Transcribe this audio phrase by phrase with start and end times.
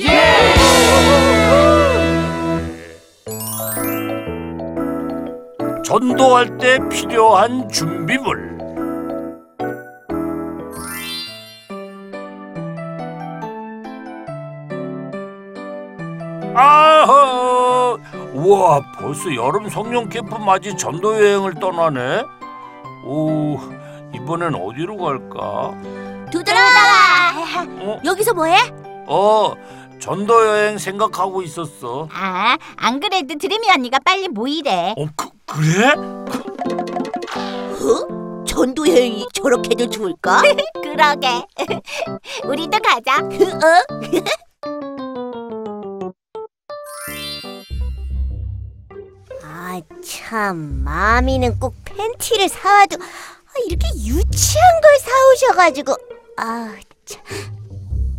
[0.00, 0.54] 예.
[5.84, 8.52] 전도할 때 필요한 준비물
[16.54, 17.96] 아하!
[18.32, 22.24] 우와 벌써 여름 성령 캠프 맞이 전도 여행을 떠나네.
[23.04, 23.58] 오
[24.14, 25.74] 이번엔 어디로 갈까?
[26.32, 27.34] 두드라!
[27.82, 28.00] 어?
[28.04, 28.56] 여기서 뭐해?
[29.06, 29.54] 어,
[30.00, 32.08] 전도 여행 생각하고 있었어.
[32.12, 34.94] 아, 안 그래도 드림이 언니가 빨리 모이래.
[34.96, 35.88] 어, 그, 그래?
[37.82, 38.44] 어?
[38.46, 40.42] 전도 여행이 저렇게도 좋을까?
[40.82, 41.44] 그러게.
[42.44, 43.18] 우리도 가자.
[43.18, 43.84] 어?
[49.44, 50.82] 아, 참.
[50.84, 55.94] 마미는 꼭 팬티를 사와도 아, 이렇게 유치한 걸 사오셔가지고.
[56.36, 57.22] 아, 참.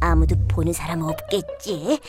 [0.00, 2.00] 아무도 보는 사람 없겠지.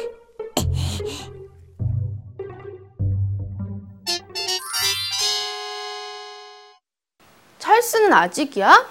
[7.59, 8.89] 찰스는 아직이야?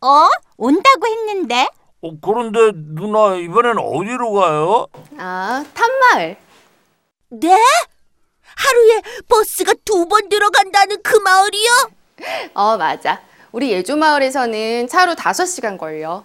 [0.00, 0.28] 어?
[0.56, 1.68] 온다고 했는데?
[2.00, 4.86] 어, 그런데 누나 이번엔 어디로 가요?
[5.18, 6.36] 아, 탄마을.
[7.30, 7.56] 네?
[8.56, 11.90] 하루에 버스가 두 번 들어간다는 그 마을이요?
[12.54, 13.20] 어, 맞아.
[13.52, 16.24] 우리 예조마을에서는 차로 5시간 걸려.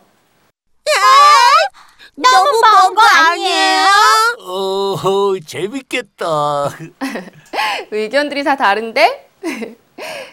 [2.16, 3.88] 너무 먼 거 아니에요?
[4.39, 6.70] 어, 재밌겠다.
[7.92, 9.30] 의견들이 다 다른데?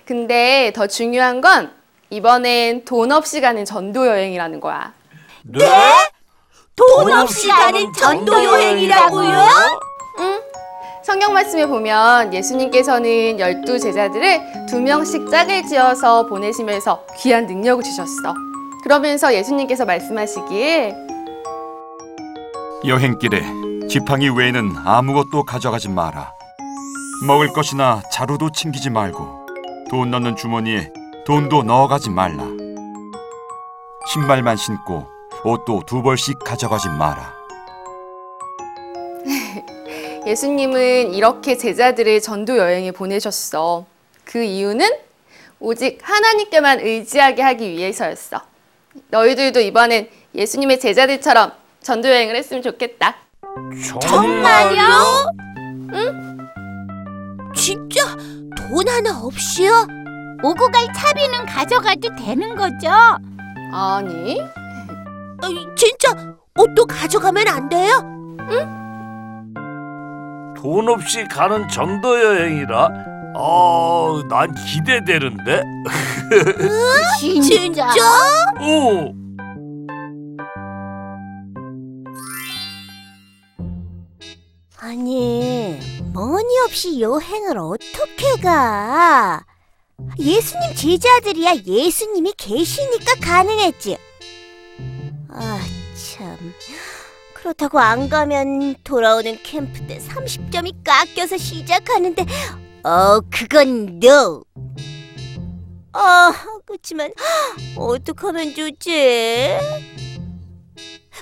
[0.04, 1.72] 근데 더 중요한 건
[2.10, 4.92] 이번엔 돈 없이 가는 전도 여행이라는 거야.
[5.44, 5.66] 네?
[6.76, 9.80] 돈 없이 가는 전도 여행이라고요?
[11.10, 18.32] 성경 말씀에 보면 예수님께서는 열두 제자들을 두 명씩 짝을 지어서 보내시면서 귀한 능력을 주셨어.
[18.84, 20.94] 그러면서 예수님께서 말씀하시길
[22.86, 23.42] 여행길에
[23.88, 26.32] 지팡이 외에는 아무것도 가져가지 마라.
[27.26, 29.46] 먹을 것이나 자루도 챙기지 말고
[29.90, 30.92] 돈 넣는 주머니에
[31.26, 32.44] 돈도 넣어가지 말라.
[34.06, 35.08] 신발만 신고
[35.44, 37.39] 옷도 두 벌씩 가져가지 마라.
[40.34, 43.84] 예수님은 이렇게 제자들을 전도 여행에 보내셨어.
[44.24, 44.88] 그 이유는
[45.58, 48.40] 오직 하나님께만 의지하게 하기 위해서였어.
[49.08, 51.50] 너희들도 이번엔 예수님의 제자들처럼
[51.82, 53.16] 전도 여행을 했으면 좋겠다.
[54.08, 55.32] 정말요?
[55.94, 56.38] 응?
[57.56, 58.16] 진짜
[58.56, 59.88] 돈 하나 없이요?
[60.44, 62.88] 오고 갈 차비는 가져가도 되는 거죠?
[65.42, 66.14] 아니, 진짜
[66.56, 68.00] 옷도 가져가면 안 돼요?
[70.60, 72.88] 돈 없이 가는 전도 여행이라?
[73.34, 75.62] 어, 난 기대되는데.
[77.40, 77.94] 진짜?
[78.60, 79.14] 어.
[84.80, 85.78] 아니,
[86.12, 89.42] 머니 없이 여행을 어떻게 가?
[90.18, 93.96] 예수님 제자들이야 예수님이 계시니까 가능했지.
[95.30, 95.58] 아,
[95.94, 96.36] 참.
[97.40, 102.26] 그렇다고 안 가면 돌아오는 캠프 때 30점이 깎여서 시작하는데,
[102.84, 104.44] 어, 그건 no.
[105.92, 106.32] 아,
[106.66, 107.12] 그렇지만
[107.76, 108.90] 어떡하면 좋지?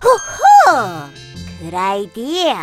[0.03, 1.09] 호호!
[1.61, 2.55] 그 아이디어.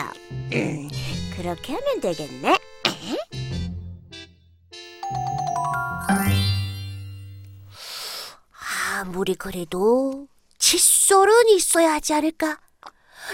[0.54, 0.90] 음,
[1.38, 2.58] 그렇게 하면 되겠네.
[9.00, 10.28] 아무리 그래도
[10.58, 12.59] 칫솔은 있어야 하지 않을까?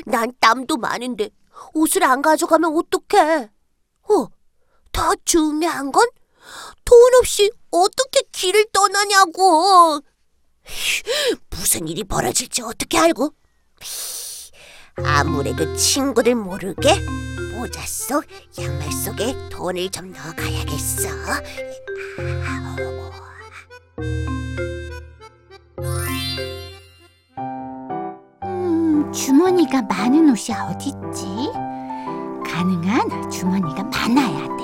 [0.05, 1.29] 난 땀도 많은데
[1.73, 3.49] 옷을 안 가져가면 어떡해?
[4.09, 4.27] 어,
[4.91, 6.07] 더 중요한 건
[6.85, 10.01] 돈 없이 어떻게 길을 떠나냐고.
[11.49, 13.33] 무슨 일이 벌어질지 어떻게 알고?
[15.03, 16.99] 아무래도 친구들 모르게
[17.55, 18.25] 모자 속,
[18.59, 21.09] 양말 속에 돈을 좀 넣어가야겠어.
[29.11, 31.51] 주머니가 많은 옷이 어딨지?
[32.45, 34.61] 가능한 주머니가 많아야 돼.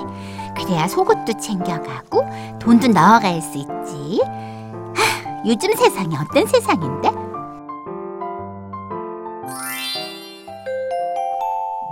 [0.55, 2.25] 그래야 속옷도 챙겨가고
[2.59, 4.21] 돈도 넣어갈 수 있지.
[4.23, 7.11] 하, 요즘 세상이 어떤 세상인데?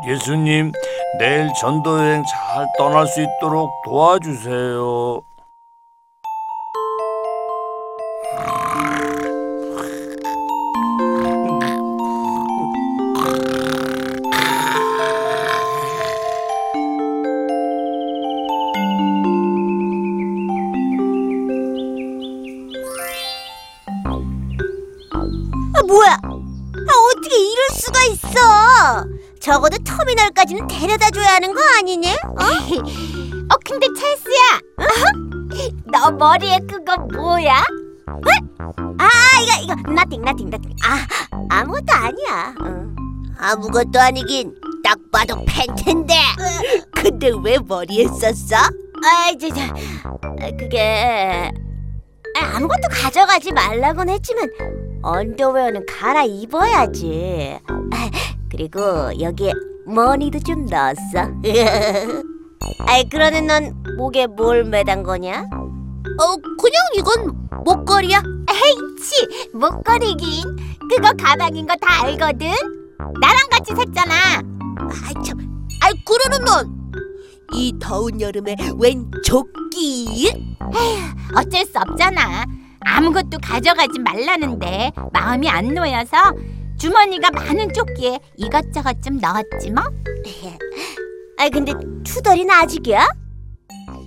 [0.08, 0.72] 예수님,
[1.20, 5.22] 내일 전도 여행 잘 떠날 수 있도록 도와주세요.
[30.56, 32.08] 터미널까지는 데려다 줘야 하는 거 아니니?
[32.14, 32.40] 어?
[33.54, 34.60] 어, 근데 찰스야!
[35.86, 37.64] 너 머리에 그거 뭐야?
[38.98, 39.10] 아
[39.42, 41.06] 이거 이거 nothing nothing nothing 아
[41.50, 42.96] 아무것도 아니야 응.
[43.38, 46.14] 아무것도 아니긴 딱 봐도 팬티인데.
[46.96, 48.56] 근데 왜 머리에 썼어?
[49.04, 51.52] 아이 저, 저 아, 그게
[52.38, 54.50] 아, 아무것도 가져가지 말라곤 했지만
[55.04, 58.10] 언더웨어는 갈아 입어야지 아,
[58.50, 59.54] 그리고 여기에
[59.86, 61.30] 머니도 좀 넣었어
[62.88, 65.42] 아이 그러는 넌 목에 뭘 매단 거냐?
[65.42, 68.22] 어, 그냥 이건 목걸이야.
[68.50, 70.44] 에이치 목걸이긴
[70.90, 72.48] 그거 가방인 거 다 알거든
[73.20, 74.14] 나랑 같이 샀잖아
[74.80, 75.38] 아이 참,
[75.82, 76.92] 아이 그러는 넌.
[77.54, 80.32] 이 더운 여름에 웬 조끼?
[81.36, 82.46] 어쩔 수 없잖아
[82.82, 86.18] 아무것도 가져가지 말라는데 마음이 안 놓여서
[86.78, 89.84] 주머니가 많은 조끼에 이것저것 좀 넣었지 뭐
[91.38, 91.74] 아이 근데
[92.04, 93.08] 투덜이는 아직이야?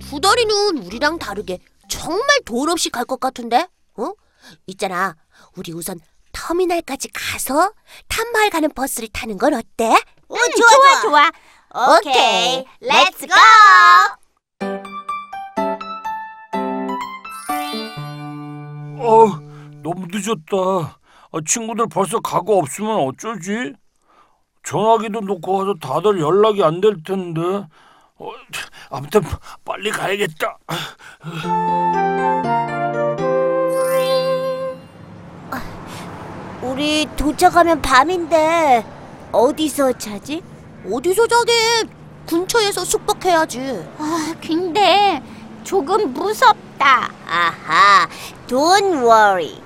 [0.09, 3.67] 투덜이는 우리랑 다르게 정말 돈 없이 갈 것 같은데?
[3.97, 4.13] 어?
[4.67, 5.15] 있잖아,
[5.55, 5.99] 우리 우선
[6.31, 7.71] 터미널까지 가서
[8.07, 9.85] 탐마을 가는 버스를 타는 건 어때?
[9.87, 13.33] 어, 응, 좋아 좋아 Okay let's go
[19.01, 19.27] 어,
[19.81, 20.98] 너무 늦었다.
[21.31, 23.73] 아, 친구들 벌써 가고 없으면 어쩌지?
[24.63, 27.41] 전화기도 놓고 와서 다들 연락이 안 될 텐데.
[28.21, 28.31] 어,
[28.89, 29.21] 아무튼
[29.63, 30.57] 빨리 가야겠다.
[36.61, 38.83] 우리 도착하면 밤인데
[39.31, 40.41] 어디서 자지?
[40.89, 41.89] 어디서 자긴?
[42.27, 43.87] 근처에서 숙박해야지.
[43.97, 45.21] 아 근데
[45.63, 48.07] 조금 무섭다 아하
[48.47, 49.61] Don't worry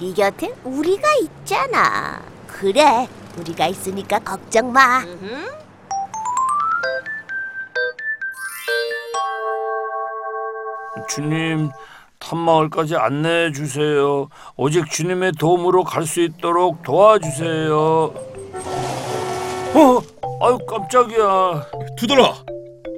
[0.00, 3.08] 네 곁엔 우리가 있잖아 그래,
[3.38, 5.02] 우리가 있으니까 걱정 마.
[11.08, 11.70] 주님,
[12.18, 14.28] 탐마을까지 안내해 주세요.
[14.56, 17.74] 오직 주님의 도움으로 갈 수 있도록 도와주세요.
[19.74, 20.00] 어,
[20.42, 21.66] 아유 깜짝이야.
[21.98, 22.34] 두더라.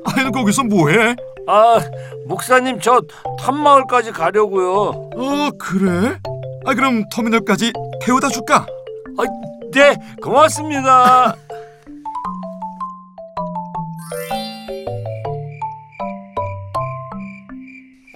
[0.05, 1.17] 아니 거기서 뭐해?
[1.49, 1.79] 아,
[2.27, 3.01] 목사님 저
[3.41, 5.11] 탐마을까지 가려고요.
[5.17, 6.19] 어 그래?
[6.67, 7.73] 아 그럼 터미널까지
[8.03, 8.67] 태워다 줄까?
[9.17, 9.23] 아,
[9.73, 11.37] 네, 고맙습니다.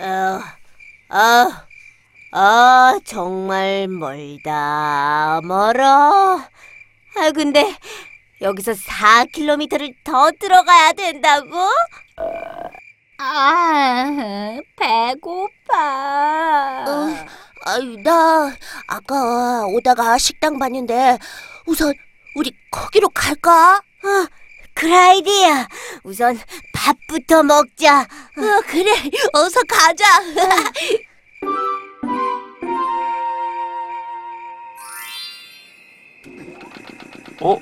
[0.00, 0.41] 어,
[1.11, 1.64] 아,
[2.32, 5.41] 아, 정말 멀다.
[5.44, 6.41] 멀어.
[7.17, 7.73] 아, 근데
[8.41, 11.56] 여기서 4km를 더 들어가야 된다고?
[13.23, 16.10] 아 배고파 어,
[17.70, 18.53] 아유, 나
[18.89, 21.19] 아까 오다가 식당 봤는데
[21.67, 21.94] 우선
[22.34, 23.77] 우리 거기로 갈까?
[23.77, 24.27] 어,
[24.74, 25.69] 그래 아이디야
[26.03, 26.36] 우선
[26.74, 28.91] 밥부터 먹자 어, 그래,
[29.32, 30.05] 어서 가자.
[37.41, 37.56] 어,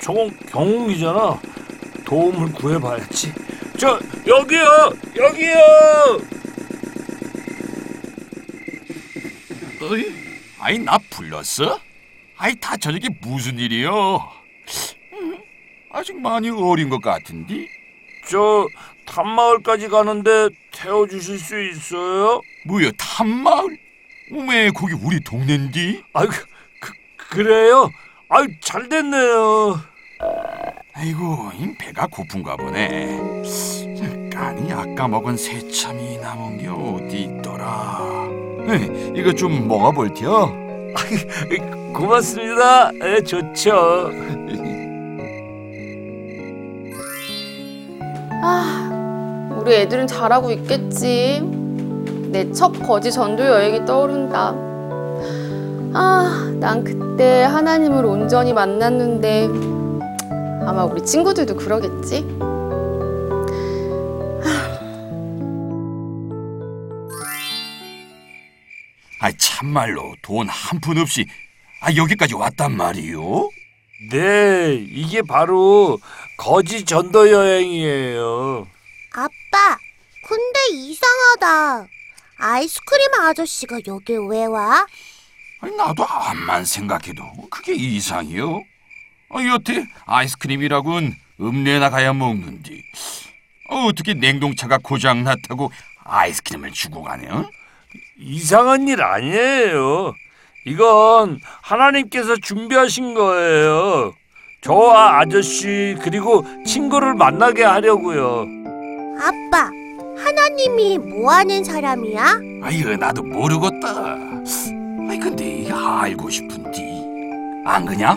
[0.00, 1.40] 저건 경웅이잖아.
[2.04, 3.32] 도움을 구해봐야지.
[3.76, 5.56] 저 여기요, 여기요.
[9.82, 10.06] 어이?
[10.60, 11.80] 아이 나 불렀어?
[12.36, 14.30] 아이 다 저녁에 무슨 일이요?
[15.12, 15.38] 음,
[15.90, 17.66] 아직 많이 어린 것 같은데?
[18.28, 18.68] 저
[19.06, 22.40] 탐마을까지 가는데 태워주실 수 있어요?
[22.66, 23.78] 뭐야 탐마을?
[24.30, 26.04] 오메 거기 우리 동네인디?
[26.12, 26.28] 아유,
[26.80, 27.90] 그, 그래요?
[28.28, 29.80] 아유, 잘 됐네요.
[30.94, 33.18] 아이고 이 배가 고픈가 보네
[34.42, 38.21] 아니 아까 먹은 새참이 남은 게 어디 있더라 에
[38.68, 40.50] 이, 이거 좀 먹어볼텨
[41.94, 42.90] 고맙습니다.
[43.04, 44.10] 예, 좋죠.
[48.42, 51.42] 아, 우리 애들은 잘하고 있겠지.
[52.30, 54.54] 내 첫 거지 전도 여행이 떠오른다.
[55.94, 59.48] 아, 난 그때 하나님을 온전히 만났는데
[60.66, 62.24] 아마 우리 친구들도 그러겠지.
[69.62, 71.24] 참말로 돈 한 푼 없이
[71.80, 73.48] 아 여기까지 왔단 말이요?
[74.10, 76.00] 네, 이게 바로
[76.36, 78.66] 거지 전도 여행이에요.
[79.12, 79.78] 아빠,
[80.26, 81.86] 근데 이상하다.
[82.38, 84.84] 아이스크림 아저씨가 여기 왜 와?
[85.60, 88.62] 아니 나도 암만 생각해도 그게 이상이요.
[89.30, 92.82] 아, 여태 아이스크림이라곤 읍내나 가야 먹는디.
[93.70, 95.70] 어, 어떻게 냉동차가 고장 났다고
[96.04, 97.48] 아이스크림을 주고 가냐?
[98.18, 100.14] 이상한 일 아니에요.
[100.66, 104.14] 이건 하나님께서 준비하신 거예요.
[104.60, 108.46] 저와 아저씨 그리고 친구를 만나게 하려고요.
[109.18, 109.70] 아빠,
[110.16, 112.38] 하나님이 뭐 하는 사람이야?
[112.62, 114.16] 아유 나도 모르겠다.
[115.10, 116.80] 아이 근데 알고 싶은디
[117.66, 118.16] 안 그냐?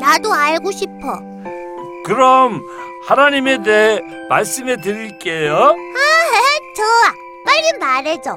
[0.00, 1.20] 나도 알고 싶어.
[2.04, 2.60] 그럼
[3.06, 5.74] 하나님에 대해 말씀해 드릴게요.
[6.76, 7.14] 좋아.
[7.44, 8.36] 빨리 말해줘.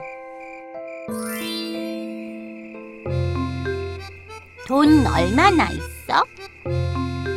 [4.65, 6.25] 돈 얼마나 있어?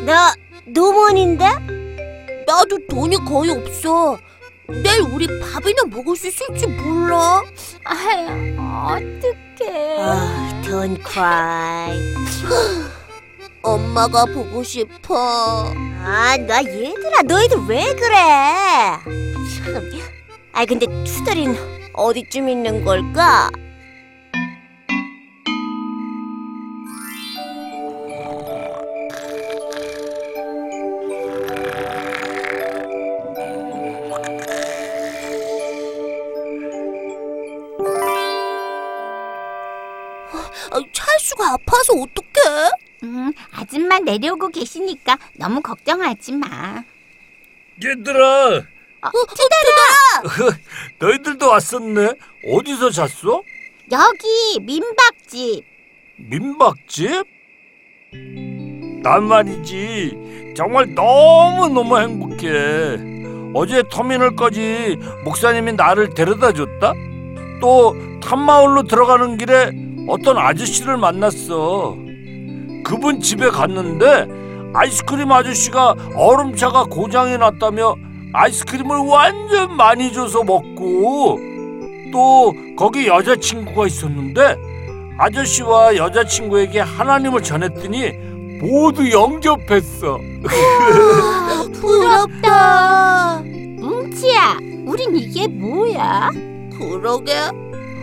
[0.07, 0.33] 나
[0.65, 1.45] 노원인데?
[2.47, 4.19] 나도 돈이 거의 없어.
[4.67, 7.43] 내일 우리 밥이나 먹을 수 있을지 몰라.
[7.85, 9.97] 아유, 어떡해.
[10.01, 11.99] 아, don't cry.
[13.63, 15.73] 엄마가 보고 싶어.
[16.03, 18.17] 아, 나 얘들아, 너희들 왜 그래?
[19.65, 19.91] 참.
[20.53, 21.57] 아, 근데 투덜이는
[21.93, 23.51] 어디쯤 있는 걸까?
[41.39, 42.71] 찰수가 아파서 어떡해?
[43.05, 46.83] 음, 아줌마 내려오고 계시니까 너무 걱정하지 마.
[47.83, 50.57] 얘들아, 어, 투덜아!
[50.99, 52.11] 너희들도 왔었네.
[52.53, 53.43] 어디서 잤어?
[53.93, 55.65] 여기 민박집.
[56.17, 57.25] 민박집?
[59.03, 62.99] 난 말이지 정말 너무너무 행복해
[63.55, 66.95] 어제 터미널까지 목사님이 나를 데려다 줬다
[67.61, 69.71] 또 탐마을로 들어가는 길에
[70.09, 71.97] 어떤 아저씨를 만났어
[72.85, 74.27] 그분 집에 갔는데
[74.75, 77.95] 아이스크림 아저씨가 얼음차가 고장이 났다며
[78.33, 81.39] 아이스크림을 완전 많이 줘서 먹고
[82.13, 84.57] 또 거기 여자친구가 있었는데
[85.19, 88.13] 아저씨와 여자친구에게 하나님을 전했더니
[88.61, 90.19] 모두 영접했어.
[90.49, 93.43] 아, 부럽다.
[93.43, 96.31] 뭉치야, 우린 이게 뭐야?
[96.77, 97.33] 그러게.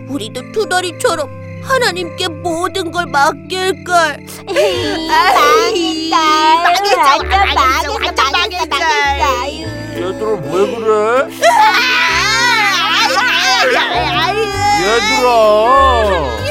[0.08, 1.35] 우리도 투덜이처럼
[1.68, 4.18] 하나님께 모든 걸 맡길 걸.
[4.48, 6.16] 망했다.
[6.64, 9.66] 망했어, 완전 망했어, 완전 망했어, 망했어.
[9.96, 10.92] 얘들아 왜 그래?
[14.82, 16.45] 얘들아.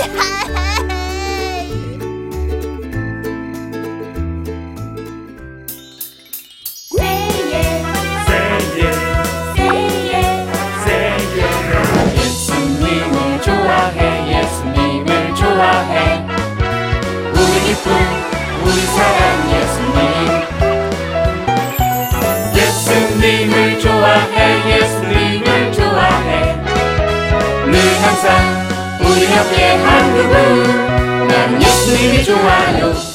[29.16, 31.28] 우리 옆에 한 그분.
[31.28, 33.13] 나는 예수님이 좋아요 예